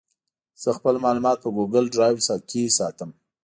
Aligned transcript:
زه 0.63 0.69
خپل 0.77 0.95
معلومات 1.05 1.37
په 1.43 1.49
ګوګل 1.57 1.85
ډرایو 1.93 2.25
ساتم. 2.77 3.09